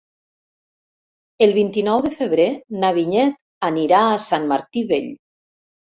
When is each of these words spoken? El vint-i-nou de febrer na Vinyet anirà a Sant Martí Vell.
El 1.47 1.53
vint-i-nou 1.57 2.01
de 2.07 2.11
febrer 2.21 2.47
na 2.85 2.91
Vinyet 2.97 3.37
anirà 3.71 4.01
a 4.07 4.19
Sant 4.29 4.49
Martí 4.55 4.85
Vell. 4.95 5.11